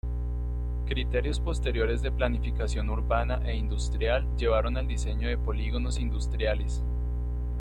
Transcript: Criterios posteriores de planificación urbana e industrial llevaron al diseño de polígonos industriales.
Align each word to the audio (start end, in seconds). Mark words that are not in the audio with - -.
Criterios 0.87 1.39
posteriores 1.39 2.01
de 2.01 2.11
planificación 2.11 2.89
urbana 2.89 3.39
e 3.45 3.55
industrial 3.55 4.25
llevaron 4.35 4.75
al 4.77 4.87
diseño 4.87 5.27
de 5.29 5.37
polígonos 5.37 5.99
industriales. 5.99 6.81